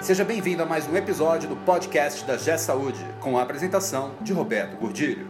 Seja 0.00 0.24
bem-vindo 0.24 0.62
a 0.62 0.66
mais 0.66 0.88
um 0.88 0.96
episódio 0.96 1.48
do 1.48 1.56
podcast 1.56 2.24
da 2.24 2.36
G 2.36 2.56
Saúde, 2.56 3.04
com 3.20 3.36
a 3.36 3.42
apresentação 3.42 4.12
de 4.20 4.32
Roberto 4.32 4.78
Gordilho. 4.78 5.28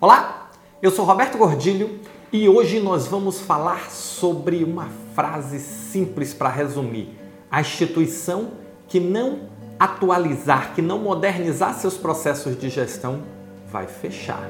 Olá, 0.00 0.50
eu 0.80 0.90
sou 0.90 1.04
Roberto 1.04 1.36
Gordilho 1.36 2.00
e 2.32 2.48
hoje 2.48 2.80
nós 2.80 3.06
vamos 3.06 3.40
falar 3.40 3.90
sobre 3.90 4.64
uma 4.64 4.88
frase 5.14 5.60
simples 5.60 6.32
para 6.32 6.48
resumir: 6.48 7.14
a 7.50 7.60
instituição 7.60 8.52
que 8.88 8.98
não 8.98 9.40
atualizar, 9.78 10.72
que 10.74 10.80
não 10.80 10.98
modernizar 10.98 11.74
seus 11.74 11.98
processos 11.98 12.58
de 12.58 12.70
gestão 12.70 13.22
vai 13.70 13.86
fechar. 13.86 14.48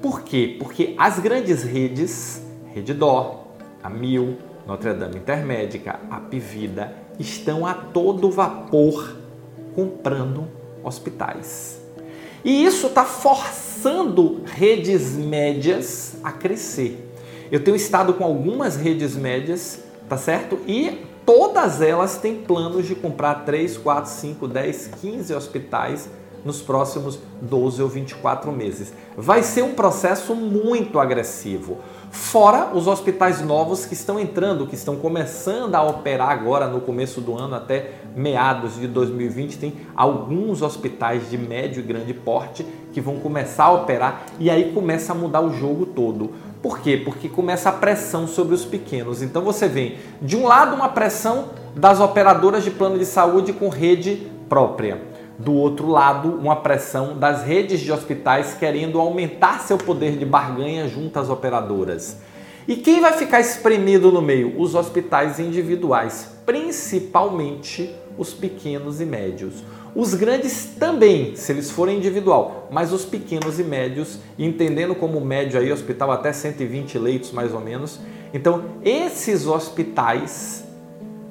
Por 0.00 0.22
quê? 0.22 0.56
Porque 0.58 0.94
as 0.98 1.18
grandes 1.18 1.64
redes 1.64 2.43
Rede 2.74 2.92
Dó, 2.92 3.44
a 3.80 3.88
Mil, 3.88 4.36
Notre 4.66 4.94
Dame 4.94 5.18
Intermédica, 5.18 6.00
a 6.10 6.18
Pivida, 6.18 6.92
estão 7.20 7.64
a 7.64 7.72
todo 7.72 8.32
vapor 8.32 9.16
comprando 9.76 10.48
hospitais. 10.82 11.80
E 12.44 12.64
isso 12.64 12.88
está 12.88 13.04
forçando 13.04 14.42
redes 14.44 15.12
médias 15.12 16.16
a 16.24 16.32
crescer. 16.32 17.08
Eu 17.48 17.62
tenho 17.62 17.76
estado 17.76 18.12
com 18.14 18.24
algumas 18.24 18.74
redes 18.74 19.14
médias, 19.14 19.80
tá 20.08 20.16
certo? 20.16 20.58
E 20.66 21.06
todas 21.24 21.80
elas 21.80 22.16
têm 22.16 22.42
planos 22.42 22.88
de 22.88 22.96
comprar 22.96 23.44
3, 23.44 23.76
4, 23.78 24.10
5, 24.10 24.48
10, 24.48 24.90
15 25.00 25.32
hospitais 25.32 26.08
nos 26.44 26.60
próximos 26.60 27.18
12 27.40 27.82
ou 27.82 27.88
24 27.88 28.52
meses. 28.52 28.92
Vai 29.16 29.42
ser 29.42 29.62
um 29.62 29.74
processo 29.74 30.34
muito 30.34 30.98
agressivo. 30.98 31.78
Fora 32.10 32.70
os 32.74 32.86
hospitais 32.86 33.40
novos 33.40 33.86
que 33.86 33.94
estão 33.94 34.20
entrando, 34.20 34.66
que 34.66 34.74
estão 34.74 34.96
começando 34.96 35.74
a 35.74 35.82
operar 35.82 36.30
agora 36.30 36.68
no 36.68 36.80
começo 36.80 37.20
do 37.20 37.36
ano 37.36 37.56
até 37.56 37.92
meados 38.14 38.78
de 38.78 38.86
2020. 38.86 39.58
Tem 39.58 39.72
alguns 39.96 40.62
hospitais 40.62 41.28
de 41.30 41.38
médio 41.38 41.80
e 41.80 41.82
grande 41.82 42.14
porte 42.14 42.64
que 42.92 43.00
vão 43.00 43.16
começar 43.16 43.64
a 43.64 43.72
operar 43.72 44.26
e 44.38 44.48
aí 44.50 44.72
começa 44.72 45.12
a 45.12 45.14
mudar 45.16 45.40
o 45.40 45.52
jogo 45.52 45.86
todo. 45.86 46.30
Por 46.62 46.78
quê? 46.78 46.96
Porque 46.96 47.28
começa 47.28 47.68
a 47.68 47.72
pressão 47.72 48.26
sobre 48.26 48.54
os 48.54 48.64
pequenos. 48.64 49.20
Então 49.20 49.42
você 49.42 49.66
vem, 49.68 49.96
de 50.22 50.36
um 50.36 50.46
lado, 50.46 50.74
uma 50.74 50.88
pressão 50.88 51.50
das 51.74 52.00
operadoras 52.00 52.62
de 52.62 52.70
plano 52.70 52.98
de 52.98 53.04
saúde 53.04 53.52
com 53.52 53.68
rede 53.68 54.28
própria 54.48 55.13
do 55.38 55.52
outro 55.52 55.88
lado, 55.88 56.28
uma 56.36 56.56
pressão 56.56 57.18
das 57.18 57.42
redes 57.44 57.80
de 57.80 57.90
hospitais 57.90 58.54
querendo 58.54 59.00
aumentar 59.00 59.60
seu 59.60 59.76
poder 59.76 60.16
de 60.16 60.24
barganha 60.24 60.88
junto 60.88 61.18
às 61.18 61.28
operadoras. 61.28 62.18
E 62.66 62.76
quem 62.76 63.00
vai 63.00 63.12
ficar 63.12 63.40
espremido 63.40 64.10
no 64.10 64.22
meio? 64.22 64.58
Os 64.58 64.74
hospitais 64.74 65.38
individuais, 65.38 66.30
principalmente 66.46 67.94
os 68.16 68.32
pequenos 68.32 69.00
e 69.00 69.04
médios. 69.04 69.62
Os 69.94 70.14
grandes 70.14 70.74
também, 70.78 71.36
se 71.36 71.52
eles 71.52 71.70
forem 71.70 71.98
individual, 71.98 72.68
mas 72.70 72.92
os 72.92 73.04
pequenos 73.04 73.60
e 73.60 73.64
médios, 73.64 74.18
entendendo 74.38 74.94
como 74.94 75.20
médio 75.20 75.60
aí, 75.60 75.70
hospital 75.70 76.10
até 76.10 76.32
120 76.32 76.98
leitos 76.98 77.32
mais 77.32 77.52
ou 77.52 77.60
menos. 77.60 78.00
Então, 78.32 78.64
esses 78.82 79.46
hospitais 79.46 80.63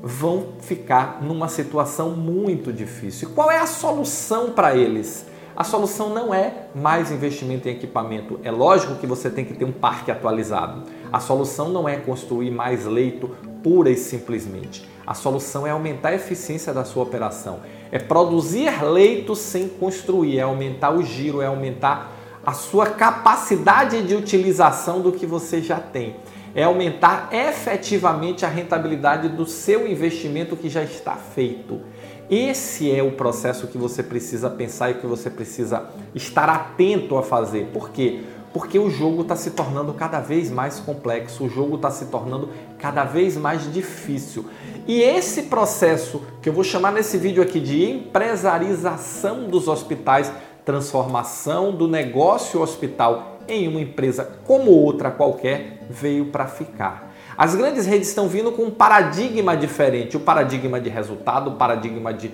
vão 0.06 0.48
ficar 0.60 1.20
numa 1.22 1.48
situação 1.48 2.10
muito 2.10 2.74
difícil. 2.74 3.30
Qual 3.34 3.50
é 3.50 3.58
a 3.58 3.66
solução 3.66 4.52
para 4.52 4.76
eles? 4.76 5.26
A 5.56 5.64
solução 5.64 6.10
não 6.10 6.34
é 6.34 6.68
mais 6.76 7.10
investimento 7.10 7.70
em 7.70 7.72
equipamento. 7.72 8.38
É 8.44 8.52
lógico 8.52 8.96
que 8.96 9.08
você 9.08 9.30
tem 9.30 9.46
que 9.46 9.54
ter 9.54 9.64
um 9.64 9.72
parque 9.72 10.12
atualizado. 10.12 10.84
A 11.10 11.22
solução 11.22 11.70
não 11.70 11.88
é 11.88 11.96
construir 11.96 12.52
mais 12.52 12.86
leito 12.86 13.30
pura 13.64 13.90
e 13.90 13.96
simplesmente. 13.96 14.86
A 15.08 15.14
solução 15.14 15.66
é 15.66 15.70
aumentar 15.70 16.10
a 16.10 16.16
eficiência 16.16 16.74
da 16.74 16.84
sua 16.84 17.04
operação. 17.04 17.62
É 17.90 17.98
produzir 17.98 18.84
leitos 18.84 19.40
sem 19.40 19.70
construir, 19.70 20.40
é 20.40 20.42
aumentar 20.42 20.92
o 20.92 21.02
giro, 21.02 21.40
é 21.40 21.46
aumentar 21.46 22.12
a 22.46 22.52
sua 22.52 22.88
capacidade 22.88 24.02
de 24.02 24.16
utilização 24.16 25.00
do 25.00 25.14
que 25.14 25.26
você 25.26 25.62
já 25.62 25.80
tem 25.80 26.18
é 26.56 26.64
aumentar 26.64 27.30
efetivamente 27.32 28.46
a 28.46 28.50
rentabilidade 28.50 29.30
do 29.30 29.46
seu 29.46 29.88
investimento 29.88 30.56
que 30.56 30.70
já 30.70 30.84
está 30.84 31.16
feito. 31.16 31.82
Esse 32.30 32.92
é 32.92 33.04
o 33.04 33.12
processo 33.12 33.68
que 33.68 33.78
você 33.78 34.02
precisa 34.02 34.50
pensar 34.50 34.92
e 34.92 34.96
que 34.96 35.08
você 35.08 35.30
precisa 35.30 35.90
estar 36.16 36.50
atento 36.50 37.18
a 37.18 37.24
fazer. 37.24 37.70
Por 37.74 37.90
quê? 37.90 38.22
Porque 38.54 38.78
o 38.78 38.90
jogo 38.90 39.24
está 39.24 39.36
se 39.36 39.52
tornando 39.52 39.94
cada 39.94 40.20
vez 40.20 40.52
mais 40.52 40.80
complexo, 40.80 41.44
o 41.44 41.50
jogo 41.50 41.76
está 41.76 41.90
se 41.90 42.06
tornando 42.06 42.50
cada 42.78 43.04
vez 43.04 43.36
mais 43.36 43.72
difícil. 43.74 44.46
E 44.88 45.02
esse 45.02 45.44
processo, 45.44 46.22
que 46.42 46.50
eu 46.50 46.54
vou 46.54 46.64
chamar 46.64 46.92
nesse 46.92 47.18
vídeo 47.18 47.42
aqui 47.42 47.60
de 47.60 47.84
empresarização 47.84 49.48
dos 49.48 49.68
hospitais, 49.68 50.32
transformação 50.64 51.72
do 51.72 51.88
negócio 51.88 52.62
hospital 52.62 53.33
em 53.48 53.68
uma 53.68 53.82
empresa 53.82 54.30
como 54.46 54.72
outra 54.72 55.12
qualquer 55.12 55.80
veio 55.90 56.26
para 56.26 56.48
ficar. 56.48 57.14
As 57.38 57.56
grandes 57.56 57.86
redes 57.86 58.10
estão 58.10 58.28
vindo 58.28 58.52
com 58.52 58.64
um 58.64 58.72
paradigma 58.72 59.58
diferente, 59.58 60.16
o 60.16 60.20
paradigma 60.20 60.80
de 60.80 60.90
resultado, 60.90 61.50
o 61.50 61.56
paradigma 61.56 62.14
de, 62.14 62.32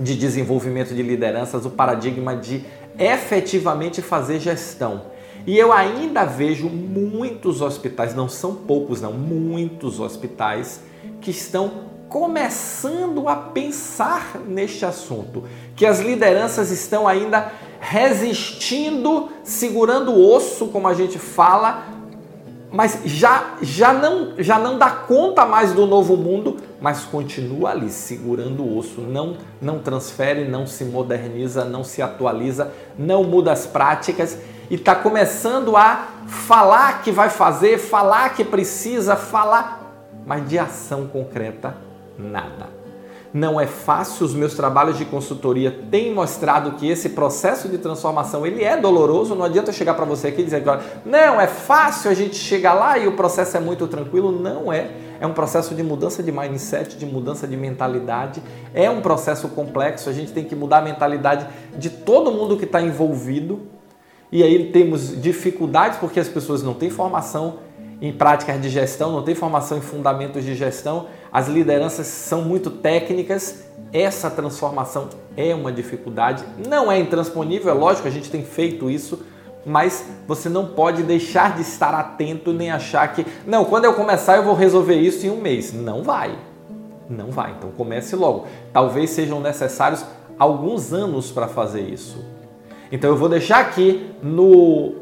de 0.00 0.16
desenvolvimento 0.16 0.94
de 0.94 1.02
lideranças, 1.02 1.64
o 1.64 1.70
paradigma 1.70 2.36
de 2.36 2.64
efetivamente 2.98 4.02
fazer 4.02 4.40
gestão. 4.40 5.12
E 5.46 5.58
eu 5.58 5.72
ainda 5.72 6.24
vejo 6.24 6.68
muitos 6.68 7.60
hospitais, 7.60 8.14
não 8.14 8.28
são 8.28 8.54
poucos 8.54 9.00
não, 9.00 9.12
muitos 9.12 10.00
hospitais 10.00 10.80
que 11.20 11.30
estão 11.30 11.93
começando 12.08 13.28
a 13.28 13.36
pensar 13.36 14.38
neste 14.46 14.84
assunto, 14.84 15.44
que 15.74 15.84
as 15.84 16.00
lideranças 16.00 16.70
estão 16.70 17.08
ainda 17.08 17.50
resistindo, 17.80 19.28
segurando 19.42 20.12
o 20.12 20.34
osso, 20.34 20.68
como 20.68 20.88
a 20.88 20.94
gente 20.94 21.18
fala, 21.18 21.84
mas 22.74 23.00
já, 23.04 23.54
já, 23.62 23.92
não, 23.92 24.32
já 24.38 24.58
não 24.58 24.76
dá 24.76 24.90
conta 24.90 25.46
mais 25.46 25.72
do 25.72 25.86
novo 25.86 26.16
mundo, 26.16 26.56
mas 26.80 27.04
continua 27.04 27.70
ali 27.70 27.88
segurando 27.88 28.64
o 28.64 28.76
osso, 28.76 29.00
não, 29.00 29.36
não 29.62 29.78
transfere, 29.78 30.48
não 30.48 30.66
se 30.66 30.84
moderniza, 30.84 31.64
não 31.64 31.84
se 31.84 32.02
atualiza, 32.02 32.72
não 32.98 33.22
muda 33.22 33.52
as 33.52 33.64
práticas 33.64 34.36
e 34.68 34.74
está 34.74 34.94
começando 34.94 35.76
a 35.76 36.08
falar 36.26 37.02
que 37.02 37.12
vai 37.12 37.30
fazer, 37.30 37.78
falar 37.78 38.34
que 38.34 38.42
precisa, 38.42 39.14
falar, 39.14 40.10
mas 40.26 40.48
de 40.48 40.58
ação 40.58 41.06
concreta, 41.06 41.76
nada. 42.18 42.84
não 43.34 43.60
é 43.60 43.66
fácil, 43.66 44.24
os 44.24 44.32
meus 44.32 44.54
trabalhos 44.54 44.96
de 44.96 45.04
consultoria 45.04 45.68
têm 45.90 46.14
mostrado 46.14 46.72
que 46.72 46.88
esse 46.88 47.08
processo 47.08 47.68
de 47.68 47.78
transformação 47.78 48.46
ele 48.46 48.62
é 48.62 48.76
doloroso, 48.76 49.34
não 49.34 49.44
adianta 49.44 49.70
eu 49.70 49.74
chegar 49.74 49.94
para 49.94 50.04
você 50.04 50.28
aqui 50.28 50.42
e 50.42 50.44
dizer 50.44 50.58
agora, 50.58 50.84
não, 51.04 51.40
é 51.40 51.48
fácil 51.48 52.08
a 52.08 52.14
gente 52.14 52.36
chegar 52.36 52.74
lá 52.74 52.96
e 52.96 53.08
o 53.08 53.12
processo 53.12 53.56
é 53.56 53.60
muito 53.60 53.88
tranquilo, 53.88 54.30
não 54.30 54.72
é. 54.72 54.88
É 55.20 55.26
um 55.26 55.32
processo 55.32 55.74
de 55.74 55.82
mudança 55.82 56.22
de 56.22 56.30
mindset, 56.30 56.96
de 56.96 57.06
mudança 57.06 57.46
de 57.48 57.56
mentalidade, 57.56 58.40
é 58.72 58.88
um 58.88 59.00
processo 59.00 59.48
complexo, 59.48 60.08
a 60.08 60.12
gente 60.12 60.30
tem 60.30 60.44
que 60.44 60.54
mudar 60.54 60.78
a 60.78 60.82
mentalidade 60.82 61.46
de 61.76 61.90
todo 61.90 62.30
mundo 62.30 62.56
que 62.56 62.64
está 62.64 62.80
envolvido. 62.80 63.62
E 64.30 64.42
aí 64.42 64.70
temos 64.70 65.20
dificuldades 65.20 65.98
porque 65.98 66.20
as 66.20 66.28
pessoas 66.28 66.62
não 66.62 66.74
têm 66.74 66.90
formação 66.90 67.58
em 68.00 68.12
práticas 68.12 68.60
de 68.60 68.68
gestão, 68.68 69.12
não 69.12 69.22
têm 69.22 69.34
formação 69.34 69.78
em 69.78 69.80
fundamentos 69.80 70.44
de 70.44 70.54
gestão, 70.54 71.06
as 71.34 71.48
lideranças 71.48 72.06
são 72.06 72.42
muito 72.42 72.70
técnicas, 72.70 73.64
essa 73.92 74.30
transformação 74.30 75.08
é 75.36 75.52
uma 75.52 75.72
dificuldade, 75.72 76.44
não 76.64 76.92
é 76.92 77.00
intransponível, 77.00 77.72
é 77.72 77.74
lógico, 77.74 78.06
a 78.06 78.10
gente 78.10 78.30
tem 78.30 78.44
feito 78.44 78.88
isso, 78.88 79.18
mas 79.66 80.04
você 80.28 80.48
não 80.48 80.68
pode 80.68 81.02
deixar 81.02 81.56
de 81.56 81.62
estar 81.62 81.92
atento 81.92 82.52
nem 82.52 82.70
achar 82.70 83.12
que, 83.12 83.26
não, 83.44 83.64
quando 83.64 83.84
eu 83.84 83.94
começar 83.94 84.36
eu 84.36 84.44
vou 84.44 84.54
resolver 84.54 84.94
isso 84.94 85.26
em 85.26 85.30
um 85.30 85.40
mês. 85.40 85.72
Não 85.72 86.04
vai. 86.04 86.38
Não 87.10 87.32
vai. 87.32 87.50
Então 87.58 87.72
comece 87.72 88.14
logo. 88.14 88.46
Talvez 88.72 89.10
sejam 89.10 89.40
necessários 89.40 90.04
alguns 90.38 90.92
anos 90.92 91.32
para 91.32 91.48
fazer 91.48 91.80
isso. 91.80 92.24
Então 92.92 93.10
eu 93.10 93.16
vou 93.16 93.28
deixar 93.28 93.58
aqui 93.58 94.14
no, 94.22 94.94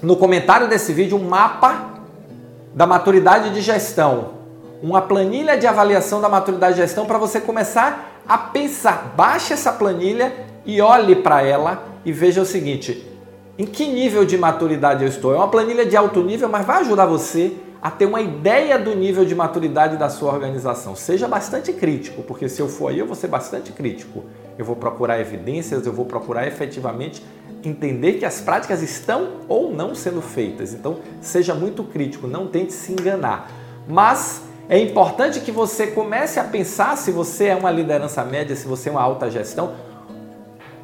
no 0.00 0.16
comentário 0.16 0.66
desse 0.66 0.94
vídeo 0.94 1.18
um 1.18 1.28
mapa 1.28 1.90
da 2.74 2.86
maturidade 2.86 3.50
de 3.50 3.60
gestão 3.60 4.41
uma 4.82 5.00
planilha 5.00 5.56
de 5.56 5.66
avaliação 5.66 6.20
da 6.20 6.28
maturidade 6.28 6.74
de 6.74 6.80
gestão 6.80 7.06
para 7.06 7.16
você 7.16 7.40
começar 7.40 8.20
a 8.26 8.36
pensar. 8.36 9.14
Baixe 9.16 9.52
essa 9.52 9.72
planilha 9.72 10.32
e 10.66 10.80
olhe 10.80 11.14
para 11.16 11.42
ela 11.42 11.84
e 12.04 12.12
veja 12.12 12.42
o 12.42 12.44
seguinte: 12.44 13.06
em 13.56 13.64
que 13.64 13.86
nível 13.86 14.24
de 14.24 14.36
maturidade 14.36 15.04
eu 15.04 15.08
estou? 15.08 15.32
É 15.32 15.36
uma 15.36 15.48
planilha 15.48 15.86
de 15.86 15.96
alto 15.96 16.20
nível, 16.22 16.48
mas 16.48 16.66
vai 16.66 16.80
ajudar 16.80 17.06
você 17.06 17.52
a 17.80 17.90
ter 17.90 18.06
uma 18.06 18.20
ideia 18.20 18.78
do 18.78 18.94
nível 18.94 19.24
de 19.24 19.34
maturidade 19.34 19.96
da 19.96 20.08
sua 20.08 20.32
organização. 20.32 20.94
Seja 20.94 21.26
bastante 21.26 21.72
crítico, 21.72 22.22
porque 22.22 22.48
se 22.48 22.60
eu 22.62 22.68
for 22.68 22.88
aí, 22.88 22.98
eu 22.98 23.06
vou 23.06 23.16
ser 23.16 23.26
bastante 23.26 23.72
crítico. 23.72 24.24
Eu 24.56 24.64
vou 24.64 24.76
procurar 24.76 25.18
evidências, 25.20 25.84
eu 25.84 25.92
vou 25.92 26.04
procurar 26.04 26.46
efetivamente 26.46 27.24
entender 27.64 28.14
que 28.14 28.24
as 28.24 28.40
práticas 28.40 28.82
estão 28.82 29.40
ou 29.48 29.72
não 29.72 29.94
sendo 29.94 30.20
feitas. 30.20 30.72
Então, 30.72 30.98
seja 31.20 31.54
muito 31.54 31.82
crítico, 31.84 32.26
não 32.26 32.46
tente 32.46 32.72
se 32.72 32.92
enganar. 32.92 33.50
Mas 33.88 34.42
é 34.68 34.78
importante 34.78 35.40
que 35.40 35.50
você 35.50 35.88
comece 35.88 36.38
a 36.38 36.44
pensar 36.44 36.96
se 36.96 37.10
você 37.10 37.46
é 37.46 37.56
uma 37.56 37.70
liderança 37.70 38.24
média, 38.24 38.54
se 38.54 38.66
você 38.66 38.88
é 38.88 38.92
uma 38.92 39.02
alta 39.02 39.30
gestão, 39.30 39.74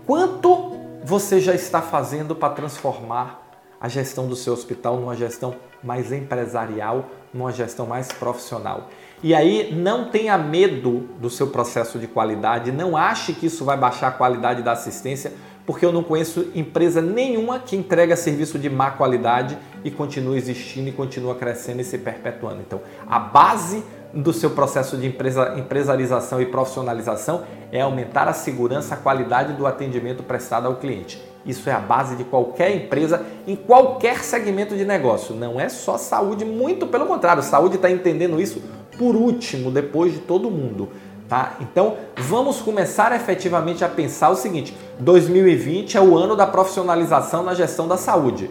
quanto 0.07 0.77
você 1.05 1.41
já 1.41 1.55
está 1.55 1.81
fazendo 1.81 2.35
para 2.35 2.53
transformar 2.53 3.47
a 3.81 3.89
gestão 3.89 4.27
do 4.27 4.35
seu 4.35 4.53
hospital 4.53 4.97
numa 4.97 5.15
gestão 5.15 5.55
mais 5.83 6.13
empresarial, 6.13 7.07
numa 7.33 7.53
gestão 7.53 7.87
mais 7.87 8.09
profissional. 8.09 8.89
E 9.23 9.35
aí 9.35 9.75
não 9.75 10.11
tenha 10.11 10.37
medo 10.37 11.09
do 11.21 11.31
seu 11.31 11.49
processo 11.49 11.99
de 11.99 12.07
qualidade, 12.07 12.73
não 12.73 12.97
ache 12.97 13.33
que 13.33 13.47
isso 13.47 13.65
vai 13.65 13.77
baixar 13.77 14.09
a 14.09 14.13
qualidade 14.13 14.63
da 14.63 14.73
assistência, 14.73 15.33
porque 15.69 15.85
eu 15.85 15.93
não 15.93 16.03
conheço 16.03 16.50
empresa 16.55 17.03
nenhuma 17.03 17.59
que 17.59 17.76
entrega 17.76 18.17
serviço 18.17 18.59
de 18.59 18.70
má 18.70 18.91
qualidade 18.91 19.59
e 19.85 19.91
continua 19.91 20.35
existindo 20.35 20.88
e 20.88 20.93
continua 20.93 21.35
crescendo 21.35 21.82
e 21.82 21.85
se 21.85 21.99
perpetuando. 21.99 22.62
Então, 22.67 22.81
a 23.06 23.19
base 23.19 23.85
do 24.15 24.32
seu 24.32 24.49
processo 24.49 24.97
de 24.97 25.06
empresa, 25.06 25.59
empresarização 25.59 26.41
e 26.41 26.47
profissionalização 26.47 27.43
é 27.70 27.82
aumentar 27.82 28.26
a 28.29 28.32
segurança, 28.32 28.94
a 28.94 28.97
qualidade 28.97 29.53
do 29.53 29.67
atendimento 29.67 30.23
prestado 30.23 30.67
ao 30.67 30.76
cliente. 30.76 31.23
Isso 31.44 31.69
é 31.69 31.73
a 31.75 31.81
base 31.81 32.17
de 32.17 32.25
qualquer 32.25 32.75
empresa 32.75 33.26
em 33.47 33.55
qualquer 33.55 34.25
segmento 34.25 34.75
de 34.75 34.87
negócio. 34.87 35.35
Não 35.35 35.61
é 35.61 35.69
só 35.69 35.99
saúde, 35.99 36.47
muito 36.47 36.87
pelo 36.87 37.05
contrário, 37.05 37.43
saúde 37.43 37.76
está 37.76 37.91
entendendo 37.91 38.41
isso 38.41 38.62
por 38.99 39.14
último, 39.14 39.71
depois 39.71 40.14
de 40.14 40.21
todo 40.21 40.50
mundo. 40.50 40.88
Tá? 41.29 41.57
Então 41.61 41.99
vamos 42.17 42.61
começar 42.63 43.15
efetivamente 43.15 43.85
a 43.85 43.89
pensar 43.89 44.31
o 44.31 44.35
seguinte: 44.35 44.75
2020 44.99 45.97
é 45.99 46.01
o 46.01 46.17
ano 46.17 46.35
da 46.35 46.47
profissionalização 46.47 47.43
na 47.43 47.53
gestão 47.55 47.87
da 47.87 47.99
saúde. 47.99 48.51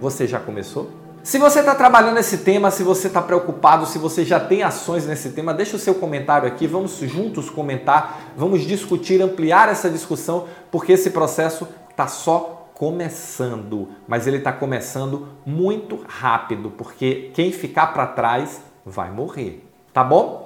Você 0.00 0.26
já 0.26 0.40
começou? 0.40 0.90
Se 1.22 1.38
você 1.38 1.60
está 1.60 1.74
trabalhando 1.74 2.18
esse 2.18 2.38
tema, 2.38 2.70
se 2.70 2.82
você 2.84 3.08
está 3.08 3.20
preocupado, 3.20 3.86
se 3.86 3.98
você 3.98 4.24
já 4.24 4.38
tem 4.38 4.62
ações 4.62 5.06
nesse 5.06 5.30
tema, 5.30 5.52
deixa 5.52 5.76
o 5.76 5.78
seu 5.78 5.94
comentário 5.94 6.46
aqui, 6.46 6.68
vamos 6.68 6.98
juntos 6.98 7.50
comentar, 7.50 8.32
vamos 8.36 8.62
discutir, 8.62 9.20
ampliar 9.20 9.68
essa 9.68 9.90
discussão, 9.90 10.46
porque 10.70 10.92
esse 10.92 11.10
processo 11.10 11.66
está 11.90 12.06
só 12.06 12.68
começando, 12.74 13.88
mas 14.06 14.28
ele 14.28 14.36
está 14.36 14.52
começando 14.52 15.28
muito 15.44 16.04
rápido, 16.06 16.70
porque 16.70 17.32
quem 17.34 17.50
ficar 17.50 17.88
para 17.88 18.06
trás 18.06 18.60
vai 18.84 19.10
morrer, 19.10 19.66
tá 19.92 20.04
bom? 20.04 20.45